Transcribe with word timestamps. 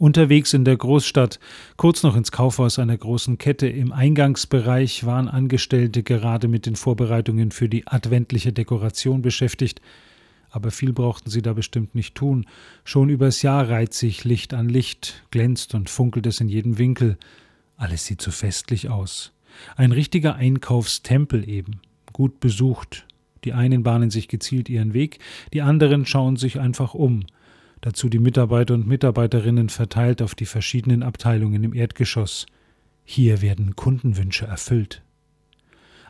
Unterwegs 0.00 0.54
in 0.54 0.64
der 0.64 0.78
Großstadt, 0.78 1.38
kurz 1.76 2.02
noch 2.02 2.16
ins 2.16 2.32
Kaufhaus 2.32 2.78
einer 2.78 2.96
großen 2.96 3.36
Kette, 3.36 3.68
im 3.68 3.92
Eingangsbereich 3.92 5.04
waren 5.04 5.28
Angestellte 5.28 6.02
gerade 6.02 6.48
mit 6.48 6.64
den 6.64 6.74
Vorbereitungen 6.74 7.50
für 7.50 7.68
die 7.68 7.86
adventliche 7.86 8.50
Dekoration 8.50 9.20
beschäftigt, 9.20 9.82
aber 10.48 10.70
viel 10.70 10.94
brauchten 10.94 11.28
sie 11.28 11.42
da 11.42 11.52
bestimmt 11.52 11.94
nicht 11.94 12.14
tun. 12.14 12.46
Schon 12.82 13.10
übers 13.10 13.42
Jahr 13.42 13.68
reiht 13.68 13.92
sich 13.92 14.24
Licht 14.24 14.54
an 14.54 14.70
Licht, 14.70 15.22
glänzt 15.32 15.74
und 15.74 15.90
funkelt 15.90 16.24
es 16.26 16.40
in 16.40 16.48
jedem 16.48 16.78
Winkel. 16.78 17.18
Alles 17.76 18.06
sieht 18.06 18.22
so 18.22 18.30
festlich 18.30 18.88
aus. 18.88 19.32
Ein 19.76 19.92
richtiger 19.92 20.34
Einkaufstempel 20.34 21.46
eben, 21.46 21.82
gut 22.14 22.40
besucht. 22.40 23.06
Die 23.44 23.52
einen 23.52 23.82
bahnen 23.82 24.08
sich 24.08 24.28
gezielt 24.28 24.70
ihren 24.70 24.94
Weg, 24.94 25.18
die 25.52 25.60
anderen 25.60 26.06
schauen 26.06 26.36
sich 26.36 26.58
einfach 26.58 26.94
um– 26.94 27.26
dazu 27.80 28.08
die 28.08 28.18
Mitarbeiter 28.18 28.74
und 28.74 28.86
Mitarbeiterinnen 28.86 29.68
verteilt 29.68 30.22
auf 30.22 30.34
die 30.34 30.46
verschiedenen 30.46 31.02
Abteilungen 31.02 31.64
im 31.64 31.74
Erdgeschoss. 31.74 32.46
Hier 33.04 33.42
werden 33.42 33.76
Kundenwünsche 33.76 34.46
erfüllt. 34.46 35.02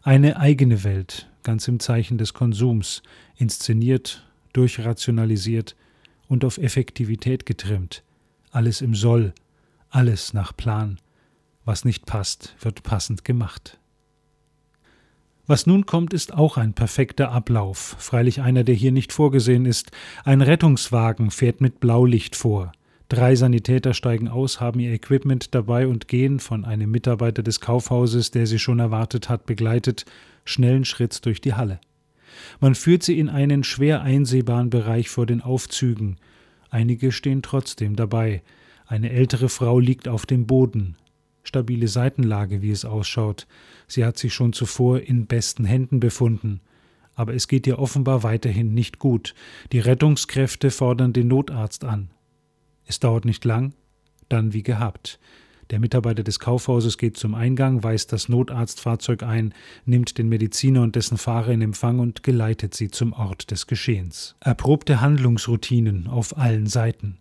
Eine 0.02 0.38
eigene 0.38 0.84
Welt, 0.84 1.30
ganz 1.42 1.68
im 1.68 1.80
Zeichen 1.80 2.18
des 2.18 2.34
Konsums, 2.34 3.02
inszeniert, 3.36 4.26
durchrationalisiert 4.52 5.76
und 6.28 6.44
auf 6.44 6.58
Effektivität 6.58 7.46
getrimmt. 7.46 8.02
Alles 8.50 8.80
im 8.80 8.94
Soll, 8.94 9.34
alles 9.90 10.32
nach 10.32 10.56
Plan. 10.56 10.98
Was 11.64 11.84
nicht 11.84 12.06
passt, 12.06 12.54
wird 12.60 12.82
passend 12.82 13.24
gemacht. 13.24 13.79
Was 15.50 15.66
nun 15.66 15.84
kommt, 15.84 16.14
ist 16.14 16.32
auch 16.32 16.58
ein 16.58 16.74
perfekter 16.74 17.32
Ablauf, 17.32 17.96
freilich 17.98 18.40
einer, 18.40 18.62
der 18.62 18.76
hier 18.76 18.92
nicht 18.92 19.12
vorgesehen 19.12 19.66
ist. 19.66 19.90
Ein 20.22 20.42
Rettungswagen 20.42 21.32
fährt 21.32 21.60
mit 21.60 21.80
Blaulicht 21.80 22.36
vor. 22.36 22.70
Drei 23.08 23.34
Sanitäter 23.34 23.92
steigen 23.92 24.28
aus, 24.28 24.60
haben 24.60 24.78
ihr 24.78 24.92
Equipment 24.92 25.52
dabei 25.52 25.88
und 25.88 26.06
gehen, 26.06 26.38
von 26.38 26.64
einem 26.64 26.92
Mitarbeiter 26.92 27.42
des 27.42 27.58
Kaufhauses, 27.58 28.30
der 28.30 28.46
sie 28.46 28.60
schon 28.60 28.78
erwartet 28.78 29.28
hat, 29.28 29.44
begleitet, 29.44 30.04
schnellen 30.44 30.84
Schritts 30.84 31.20
durch 31.20 31.40
die 31.40 31.54
Halle. 31.54 31.80
Man 32.60 32.76
führt 32.76 33.02
sie 33.02 33.18
in 33.18 33.28
einen 33.28 33.64
schwer 33.64 34.02
einsehbaren 34.02 34.70
Bereich 34.70 35.08
vor 35.08 35.26
den 35.26 35.40
Aufzügen. 35.40 36.18
Einige 36.70 37.10
stehen 37.10 37.42
trotzdem 37.42 37.96
dabei. 37.96 38.42
Eine 38.86 39.10
ältere 39.10 39.48
Frau 39.48 39.80
liegt 39.80 40.06
auf 40.06 40.26
dem 40.26 40.46
Boden 40.46 40.94
stabile 41.42 41.88
Seitenlage, 41.88 42.62
wie 42.62 42.70
es 42.70 42.84
ausschaut. 42.84 43.46
Sie 43.86 44.04
hat 44.04 44.18
sich 44.18 44.34
schon 44.34 44.52
zuvor 44.52 45.00
in 45.00 45.26
besten 45.26 45.64
Händen 45.64 46.00
befunden. 46.00 46.60
Aber 47.14 47.34
es 47.34 47.48
geht 47.48 47.66
ihr 47.66 47.78
offenbar 47.78 48.22
weiterhin 48.22 48.72
nicht 48.72 48.98
gut. 48.98 49.34
Die 49.72 49.80
Rettungskräfte 49.80 50.70
fordern 50.70 51.12
den 51.12 51.28
Notarzt 51.28 51.84
an. 51.84 52.10
Es 52.86 53.00
dauert 53.00 53.24
nicht 53.24 53.44
lang, 53.44 53.74
dann 54.28 54.52
wie 54.52 54.62
gehabt. 54.62 55.18
Der 55.70 55.78
Mitarbeiter 55.78 56.24
des 56.24 56.40
Kaufhauses 56.40 56.98
geht 56.98 57.16
zum 57.16 57.34
Eingang, 57.34 57.84
weist 57.84 58.12
das 58.12 58.28
Notarztfahrzeug 58.28 59.22
ein, 59.22 59.54
nimmt 59.84 60.18
den 60.18 60.28
Mediziner 60.28 60.82
und 60.82 60.96
dessen 60.96 61.16
Fahrer 61.16 61.52
in 61.52 61.62
Empfang 61.62 62.00
und 62.00 62.24
geleitet 62.24 62.74
sie 62.74 62.90
zum 62.90 63.12
Ort 63.12 63.52
des 63.52 63.68
Geschehens. 63.68 64.34
Erprobte 64.40 65.00
Handlungsroutinen 65.00 66.08
auf 66.08 66.36
allen 66.36 66.66
Seiten 66.66 67.19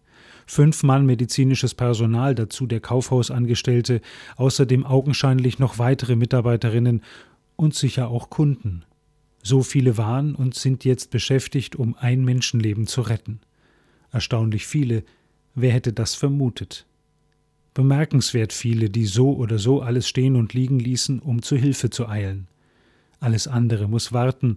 fünf 0.50 0.82
Mann 0.82 1.06
medizinisches 1.06 1.76
Personal, 1.76 2.34
dazu 2.34 2.66
der 2.66 2.80
Kaufhausangestellte, 2.80 4.02
außerdem 4.36 4.84
augenscheinlich 4.84 5.60
noch 5.60 5.78
weitere 5.78 6.16
Mitarbeiterinnen 6.16 7.04
und 7.56 7.76
sicher 7.76 8.10
auch 8.10 8.32
Kunden. 8.32 8.84
So 9.44 9.62
viele 9.62 9.98
waren 9.98 10.34
und 10.34 10.56
sind 10.56 10.86
jetzt 10.86 11.12
beschäftigt, 11.12 11.76
um 11.76 11.96
ein 11.96 12.26
Menschenleben 12.26 12.88
zu 12.88 13.02
retten. 13.02 13.42
Erstaunlich 14.12 14.66
viele, 14.66 15.04
wer 15.54 15.72
hätte 15.72 15.94
das 15.94 16.16
vermutet? 16.16 16.88
Bemerkenswert 17.76 18.52
viele, 18.52 18.90
die 18.90 19.06
so 19.06 19.36
oder 19.36 19.60
so 19.60 19.82
alles 19.82 20.10
stehen 20.10 20.36
und 20.36 20.56
liegen 20.56 20.80
ließen, 20.80 21.20
um 21.20 21.44
zu 21.44 21.58
Hilfe 21.58 21.92
zu 21.92 22.10
eilen. 22.10 22.48
Alles 23.20 23.48
andere 23.48 23.88
muss 23.88 24.14
warten, 24.14 24.56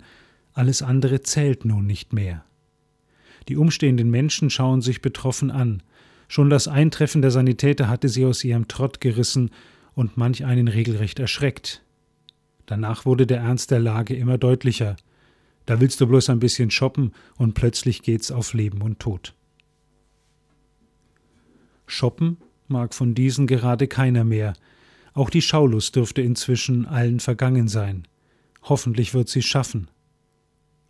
alles 0.55 0.81
andere 0.81 1.21
zählt 1.21 1.67
nun 1.67 1.87
nicht 1.87 2.15
mehr. 2.15 2.47
Die 3.49 3.57
umstehenden 3.57 4.11
Menschen 4.11 4.51
schauen 4.51 4.83
sich 4.83 5.03
betroffen 5.03 5.51
an. 5.51 5.83
Schon 6.29 6.51
das 6.51 6.69
Eintreffen 6.69 7.23
der 7.23 7.31
Sanitäter 7.31 7.89
hatte 7.89 8.09
sie 8.09 8.25
aus 8.25 8.43
ihrem 8.45 8.69
Trott 8.69 9.01
gerissen 9.01 9.51
und 9.95 10.17
manch 10.17 10.45
einen 10.45 10.69
regelrecht 10.69 11.19
erschreckt. 11.19 11.83
Danach 12.67 13.05
wurde 13.05 13.27
der 13.27 13.41
Ernst 13.41 13.71
der 13.71 13.81
Lage 13.81 14.15
immer 14.15 14.39
deutlicher. 14.39 14.97
Da 15.67 15.81
willst 15.81 16.01
du 16.01 16.07
bloß 16.07 16.31
ein 16.31 16.41
bisschen 16.41 16.71
shoppen 16.71 17.13
und 17.37 17.55
plötzlich 17.55 18.03
geht's 18.03 18.31
auf 18.31 18.55
Leben 18.55 18.83
und 18.83 18.99
Tod. 18.99 19.35
Shoppen 21.87 22.39
mag 22.69 22.95
von 22.95 23.15
diesen 23.15 23.47
gerade 23.47 23.87
keiner 23.87 24.25
mehr. 24.25 24.55
Auch 25.15 25.29
die 25.29 25.43
Schaulust 25.43 25.95
dürfte 25.97 26.23
inzwischen 26.23 26.87
allen 26.87 27.21
vergangen 27.21 27.69
sein. 27.69 28.09
Hoffentlich 28.63 29.13
wird 29.13 29.29
sie 29.29 29.43
schaffen. 29.43 29.89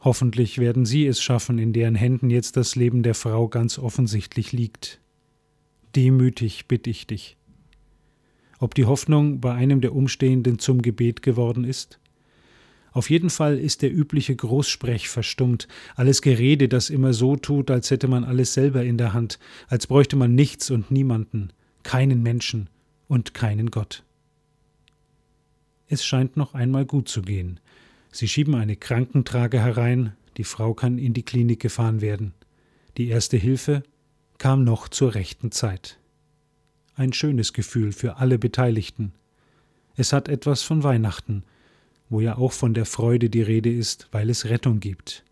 Hoffentlich 0.05 0.59
werden 0.59 0.85
Sie 0.85 1.07
es 1.07 1.23
schaffen, 1.23 1.59
in 1.59 1.73
deren 1.73 1.95
Händen 1.95 2.29
jetzt 2.29 2.57
das 2.57 2.75
Leben 2.75 3.05
der 3.05 3.15
Frau 3.15 3.47
ganz 3.47 3.79
offensichtlich 3.79 4.51
liegt. 4.51 5.01
Demütig 5.95 6.67
bitte 6.67 6.91
ich 6.91 7.07
dich. 7.07 7.37
Ob 8.59 8.75
die 8.75 8.85
Hoffnung 8.85 9.41
bei 9.41 9.55
einem 9.55 9.81
der 9.81 9.95
Umstehenden 9.95 10.59
zum 10.59 10.83
Gebet 10.83 11.23
geworden 11.23 11.63
ist? 11.63 12.01
Auf 12.91 13.11
jeden 13.11 13.31
Fall 13.31 13.59
ist 13.59 13.83
der 13.83 13.93
übliche 13.93 14.35
Großsprech 14.35 15.09
verstummt, 15.09 15.69
alles 15.95 16.21
Gerede, 16.21 16.69
das 16.69 16.91
immer 16.91 17.13
so 17.13 17.37
tut, 17.37 17.71
als 17.71 17.91
hätte 17.91 18.09
man 18.09 18.25
alles 18.25 18.55
selber 18.55 18.85
in 18.85 18.99
der 18.99 19.13
Hand, 19.13 19.39
als 19.69 19.87
bräuchte 19.87 20.17
man 20.17 20.35
nichts 20.35 20.71
und 20.71 20.91
niemanden, 20.91 21.53
keinen 21.85 22.23
Menschen 22.23 22.69
und 23.07 23.35
keinen 23.35 23.71
Gott. 23.71 24.05
Es 25.87 26.05
scheint 26.05 26.37
noch 26.37 26.55
einmal 26.55 26.87
gut 26.87 27.09
zu 27.09 27.23
gehen. 27.23 27.61
Sie 28.13 28.29
schieben 28.29 28.55
eine 28.55 28.77
Krankentrage 28.77 29.59
herein, 29.59 30.13
die 30.37 30.45
Frau 30.45 30.75
kann 30.75 30.99
in 30.99 31.15
die 31.15 31.25
Klinik 31.25 31.61
gefahren 31.61 32.03
werden. 32.03 32.35
Die 32.99 33.09
erste 33.09 33.39
Hilfe 33.39 33.83
kam 34.37 34.65
noch 34.65 34.89
zur 34.89 35.15
rechten 35.15 35.51
Zeit. 35.51 35.99
Ein 36.95 37.15
schönes 37.15 37.55
Gefühl 37.55 37.93
für 37.93 38.19
alle 38.19 38.39
Beteiligten. 38.39 39.13
Es 39.97 40.13
hat 40.13 40.29
etwas 40.29 40.63
von 40.63 40.83
Weihnachten, 40.83 41.43
wo 42.11 42.21
ja 42.21 42.37
auch 42.37 42.53
von 42.53 42.75
der 42.75 42.85
Freude 42.85 43.31
die 43.31 43.43
Rede 43.43 43.73
ist, 43.73 44.09
weil 44.13 44.29
es 44.29 44.45
Rettung 44.45 44.79
gibt. 44.79 45.25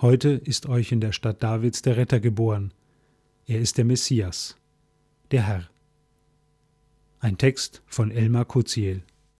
Heute 0.00 0.30
ist 0.30 0.66
euch 0.66 0.90
in 0.90 1.00
der 1.00 1.12
Stadt 1.12 1.42
Davids 1.42 1.82
der 1.82 1.96
Retter 1.96 2.18
geboren. 2.18 2.74
Er 3.46 3.60
ist 3.60 3.78
der 3.78 3.84
Messias, 3.84 4.56
der 5.30 5.46
Herr. 5.46 5.70
Ein 7.20 7.38
Text 7.38 7.82
von 7.86 8.10
Elmar 8.10 8.44
Kuziel. 8.44 9.02